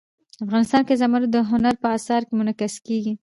[0.45, 3.13] افغانستان کې زمرد د هنر په اثار کې منعکس کېږي.